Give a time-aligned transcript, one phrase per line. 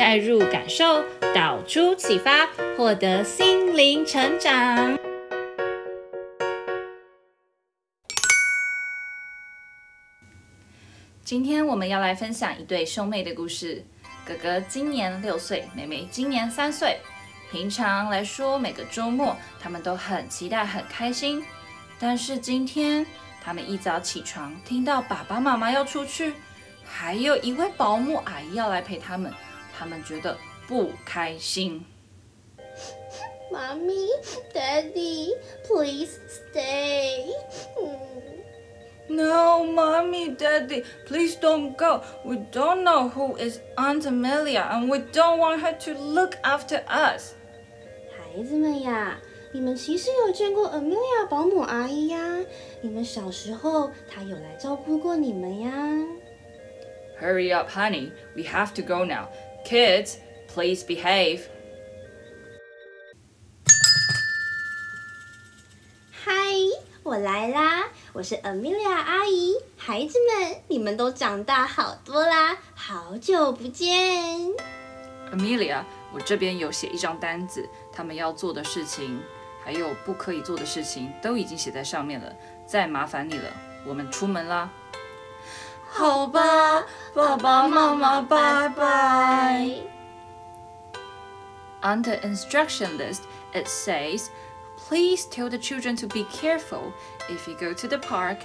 [0.00, 1.04] 带入感受，
[1.34, 4.98] 导出启发，获得心灵成长。
[11.22, 13.84] 今天我们要来分享一对兄妹的故事。
[14.24, 16.96] 哥哥今年六岁，妹妹今年三岁。
[17.52, 21.44] 平常来说，每个周末他们都很期待、很开心。
[21.98, 23.04] 但是今天，
[23.44, 26.32] 他们一早起床，听到爸爸妈妈要出去，
[26.86, 29.30] 还有一位保姆阿姨要来陪他们，
[29.79, 31.85] 他们觉得不开心。
[33.51, 33.93] 妈咪，
[34.53, 37.25] Daddy，please stay。
[39.07, 42.01] No, mommy, daddy, please don't go.
[42.23, 46.81] We don't know who is Aunt Amelia, and we don't want her to look after
[46.87, 47.35] us.
[48.09, 49.19] 孩子们呀，
[49.53, 52.17] 你们其实有见过 Amelia 保姆阿姨呀？
[52.81, 55.71] 你们小时候她有来照顾过你们呀？
[57.21, 58.11] Hurry up, honey.
[58.35, 59.27] We have to go now.
[59.70, 60.16] Kids,
[60.52, 61.42] please behave.
[66.24, 67.84] Hi，，我来啦！
[68.12, 69.54] 我是 Amelia 阿姨。
[69.76, 74.50] 孩子们，你们都长大好多啦，好久不见。
[75.32, 77.68] Amelia，我这边有写一张单子。
[77.92, 79.22] 他们要做的事情，
[79.64, 82.34] 还有不可以做的事情，都已经写在上面了。
[82.66, 83.48] 再麻烦你了，
[83.86, 84.68] 我们出门啦。
[85.89, 89.69] 好吧，爸爸妈妈，拜拜。
[91.81, 93.21] On the instruction list,
[93.53, 94.29] it says,
[94.77, 96.91] "Please tell the children to be careful
[97.29, 98.39] if you go to the park.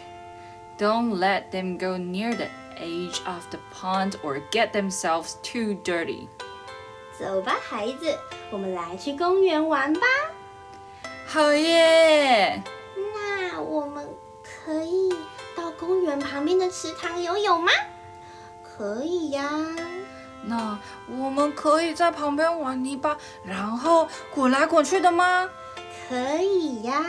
[0.79, 6.29] Don't let them go near the edge of the pond or get themselves too dirty."
[7.19, 8.19] 走吧，孩子，
[8.51, 10.07] 我们来去公园玩吧。
[11.27, 12.63] 好耶！
[16.36, 17.72] 旁边的池塘游泳吗？
[18.62, 19.50] 可以呀。
[20.44, 25.50] 那我们可以在旁边玩泥巴，然后滚来滚去的吗？
[26.10, 27.02] 可以呀。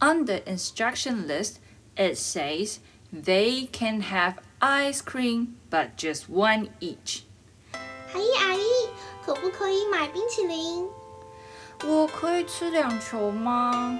[0.00, 1.58] On the instruction list,
[1.94, 2.78] it says.
[3.12, 7.20] They can have ice cream, but just one each.
[8.12, 8.64] 阿姨阿姨，
[9.24, 10.88] 可不可以买冰淇淋？
[11.83, 13.99] 我可以吃两球吗？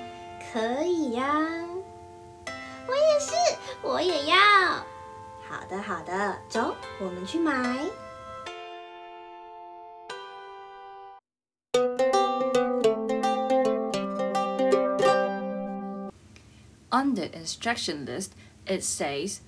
[0.54, 1.26] 可以呀。
[2.88, 3.34] 我也是，
[3.82, 4.36] 我也要。
[5.48, 7.80] 好的好的，走，我们去买。
[16.92, 18.32] On the instruction list.
[18.68, 19.42] It says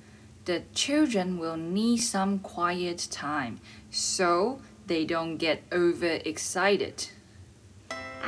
[0.45, 3.57] the children will need some quiet time
[3.89, 7.07] so they don't get overexcited.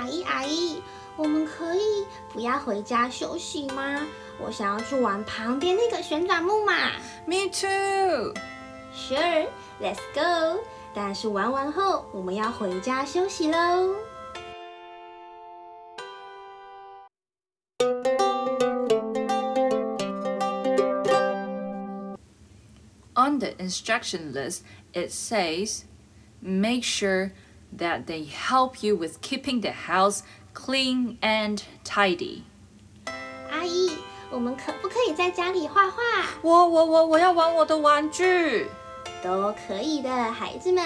[0.04, 0.82] 阿姨阿姨，
[1.16, 4.08] 我们可以不要回家休息吗？
[4.40, 6.92] 我想要去玩旁边那个旋转木马。
[7.26, 8.34] Me too.
[8.94, 9.48] Sure,
[9.82, 10.64] let's go.
[10.94, 13.96] 但是玩完后我们要回家休息喽。
[23.16, 24.62] On the instruction list,
[24.94, 25.84] it says,
[26.42, 27.32] make sure
[27.74, 30.24] that they help you with keeping the house
[30.54, 32.44] clean and tidy.
[33.52, 33.92] 阿姨，
[34.32, 36.26] 我们可不可以在家里画画？
[36.42, 38.68] 我我我我要玩我的玩具。
[39.22, 40.84] 都可以的，孩子们。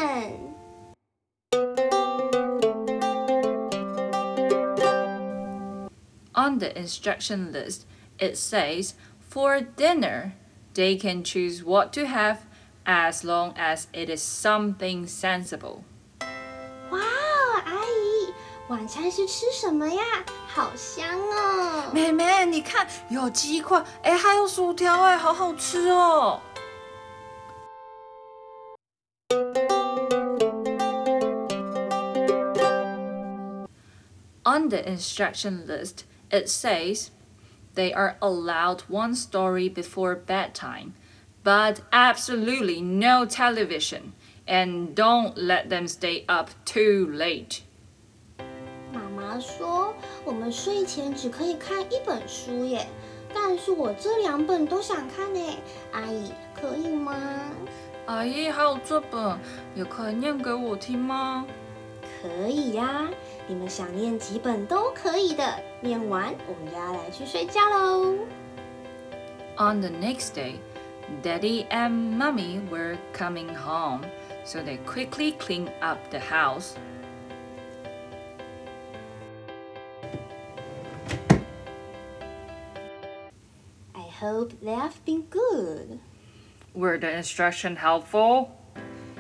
[6.36, 7.86] On the instruction list,
[8.18, 8.96] it says,
[9.30, 10.32] for dinner,
[10.74, 12.46] They can choose what to have
[12.86, 15.84] as long as it is something sensible.
[18.70, 20.02] 哇哦，阿姨，晚餐是吃什么呀？
[20.48, 21.92] 好香哦！
[21.94, 26.42] 妹妹，你看，有鸡块，哎，还有薯条，哎，好好吃哦。
[34.46, 37.10] On the instruction list, it says.
[37.76, 40.94] They are allowed one story before bedtime,
[41.44, 44.14] but absolutely no television,
[44.46, 47.64] and don't let them stay up too late.
[49.41, 49.95] 说，
[50.25, 52.87] 我们睡前只可以看一本书耶，
[53.35, 55.41] 但是我这两本都想看呢。
[55.93, 57.15] 阿姨，可以吗？
[58.07, 59.39] 阿姨，还有这本，
[59.75, 61.47] 也可以念给我听吗？
[62.23, 63.09] 可以呀，
[63.47, 65.45] 你们想念几本都可以的。
[65.81, 68.17] 念完，我们就要来去睡觉喽。
[69.57, 70.55] On the next day,
[71.23, 74.03] Daddy and Mummy were coming home,
[74.45, 76.73] so they quickly cleaned up the house.
[84.18, 86.00] hope they have been good.
[86.74, 88.48] Were the instructions helpful?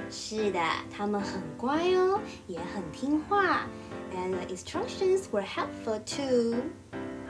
[0.10, 0.60] 是的，
[0.95, 3.68] 他们很乖哦，也很听话。
[4.16, 6.63] And the instructions were helpful too.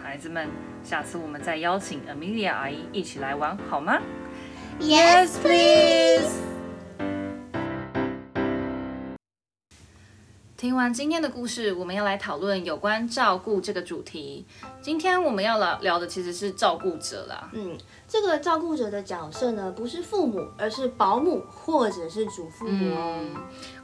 [0.01, 0.50] 孩子们，
[0.83, 4.01] 下次我们再邀请 Amelia 阿姨一起来玩好吗？
[4.80, 6.30] Yes, please.
[10.58, 14.44] 听完今天的故事，我们要来讨论有关照顾这个主题。
[14.82, 17.49] 今天我们要聊聊的其实是照顾者啦。
[17.52, 17.78] 嗯。
[18.08, 22.93] 这个照顾者的角色呢，不是父母，而是保姆或者是祖父母。
[22.99, 23.37] 嗯，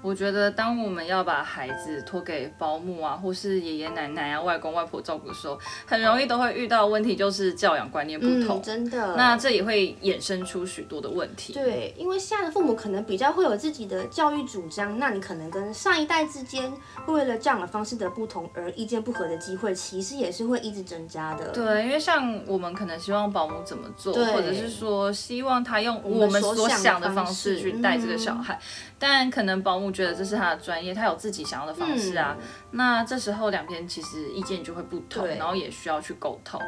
[0.05, 8.59] 我觉得当我们要把孩子托给保姆啊，或是爷爷奶奶啊、外公外婆照顾的时候，很容易都会遇到问题，就是教养观念不同。
[8.59, 9.17] 嗯，真的。
[9.17, 11.55] 那这也会衍生出许多的问题。
[11.55, 16.71] 对，因为现在的父母可能比较会有自己的教育主张，那你可能跟上一代之间，
[17.07, 21.49] 为了教养方式的不同而意见不合的机会，其实也是会一直增加的。
[21.49, 24.13] 对，因为像我们可能希望保姆怎么做。
[24.35, 28.59] 或者是说，希望他用我们所想的方式去带这个小孩，
[29.07, 32.35] 但可能保姆觉得这是他的专业，他有自己想要的方式啊。
[32.71, 36.59] 那这时候两边其实意见就会不同，然后也需要去沟通。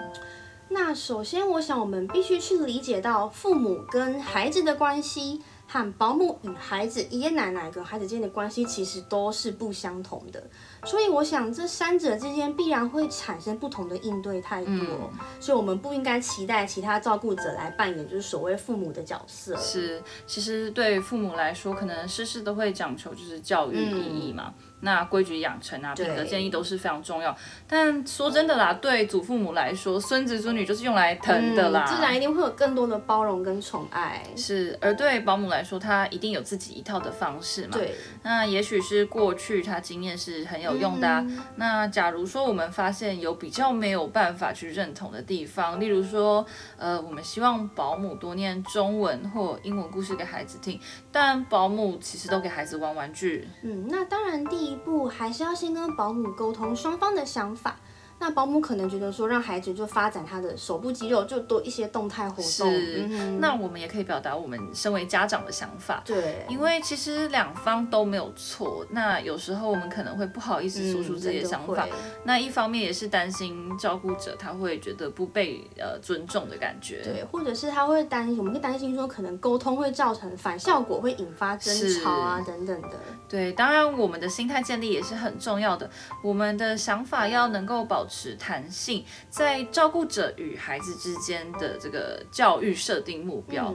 [0.68, 5.40] 那首先，我想我们必须去理解到父母跟孩子的关系。
[5.68, 10.42] 和保姆与孩子、爷爷奶奶跟孩子之间的关系其实都是不相同的，
[10.84, 15.10] 所以我想这三者之间必然会产生不同的应对态度，嗯，
[15.40, 19.56] 所以我们不应该期待其他照顾者来扮演就是所谓父母的角色。
[19.56, 24.54] 是，其实对父母来说，可能事事都会讲求就是教育意义嘛。
[24.58, 27.34] 嗯那规矩养成啊，品德建议都是非常重要。
[27.66, 34.22] 但说真的啦，对祖父母来说，孙子孙女就是用来疼的啦，嗯，自然一定会有更多的包容跟宠爱。
[34.36, 37.70] 是，而对保姆来说，她一定有自己一套的方式嘛。
[37.72, 37.94] 对。
[38.22, 41.24] 那也许是过去她经验是很有用的啊。
[41.26, 41.42] 嗯。
[41.56, 46.44] 那假如说我们发现有比较没有办法去认同的地方，例如说，
[46.76, 50.78] 呃，我们希望保姆多念中文或英文故事给孩子听，
[51.10, 53.48] 但保姆其实都给孩子玩玩具。
[53.62, 54.65] 嗯，那当然第。
[54.66, 57.76] 第一步还是要先跟保姆沟通双方的想法。
[58.18, 62.44] 那保姆可能觉得说，让孩子就发展他的手部肌肉，就多一些动态活动。
[62.44, 66.02] 是，嗯，那我们也可以表达我们身为家长的想法。
[66.04, 68.86] 对，因为其实两方都没有错。
[68.90, 71.86] 那有时候我们可能会不好意思说出自己的想法。
[71.90, 71.92] 嗯，
[72.24, 77.02] 那一方面也是担心照顾者他会觉得不被呃尊重的感觉。
[77.02, 82.90] 对，或者是他会担心，我们会担心说，可能沟通会造成反效果，会引发争吵啊等等的。
[83.28, 85.90] 对，当然我们的心态建立也是很重要的。
[86.22, 93.74] 我们的想法要能够保持弹性，在照顾者与孩子之间的这个教育设定目标。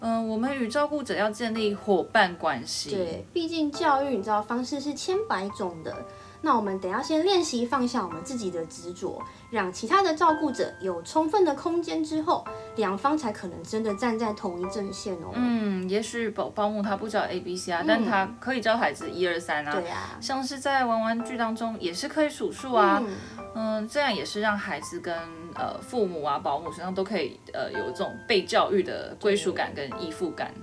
[0.00, 2.90] 嗯、呃，我们与照顾者要建立伙伴关系。
[2.90, 5.94] 对，毕竟教育你知道方式是千百种的。
[6.42, 12.44] 那我们得要先练习放下我们自己的执着，让其他的照顾者有充分的空间之后，
[12.76, 15.32] 两方才可能真的站在同一阵线哦。
[15.34, 19.72] 嗯，也许保保姆他不教 A B C 啊，嗯，但他可以教孩子一二三啊。
[19.72, 23.02] 对啊，像是在玩玩具当中也是可以数数啊。
[23.04, 23.14] 嗯，
[23.54, 25.14] 嗯，这样也是让孩子跟
[25.54, 30.54] 呃父母啊保姆身上都可以呃有这种被教育的归属感跟依附感。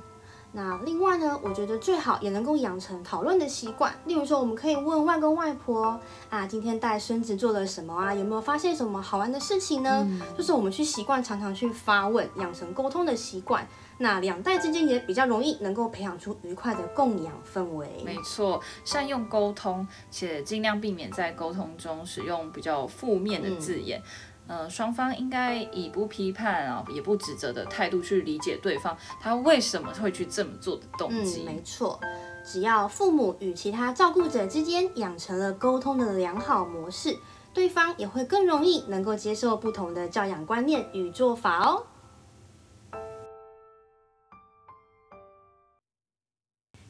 [0.54, 3.94] 那另外呢，我觉得最好也能够养成讨论的习惯。
[4.06, 6.00] 例如说，我们可以问外公外婆
[6.30, 8.14] 啊，今天带孙子做了什么啊？
[8.14, 10.04] 有没有发现什么好玩的事情呢？
[10.10, 13.68] 嗯、就是我们去习惯常常去发问，养成沟通的习惯。
[14.00, 17.88] 那两代之间也比较容易能够培养出愉快的供养氛围。
[18.06, 24.00] 没错，善用沟通，且尽量避免在沟通中使用比较负面的字眼。
[24.00, 24.04] 嗯
[24.48, 31.44] 呃，双方应该以不批判啊，也不指责的态度去理解对方，他为什么会去这么做的动机。
[31.44, 32.00] 嗯，没错，
[32.46, 37.18] 只要父母与其他照顾者之间养成了沟通的良好模式，
[37.54, 41.86] 对方也会更容易能够接受不同的教养观念与做法哦。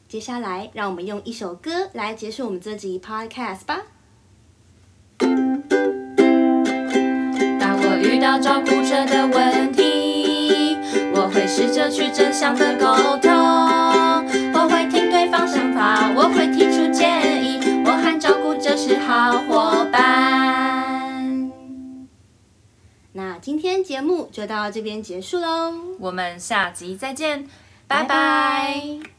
[0.06, 3.82] 接下来，让我们用一首歌来结束我们这集 Podcast 吧。
[8.18, 10.76] 遇到照顾者的问题，
[11.14, 13.30] 我会试着去正向的沟通，
[14.54, 21.48] 我会听对方想法，我会提出建议，我和照顾者是好伙伴。
[23.12, 27.46] 那那今天节目就到这边结束喽，我们下集再见，
[27.86, 28.04] 拜拜。
[28.04, 29.17] 拜拜。